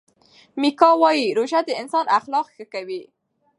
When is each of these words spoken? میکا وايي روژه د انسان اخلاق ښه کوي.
میکا 0.61 0.89
وايي 1.01 1.25
روژه 1.37 1.59
د 1.65 1.69
انسان 1.81 2.05
اخلاق 2.19 2.47
ښه 2.55 2.65
کوي. 2.73 3.01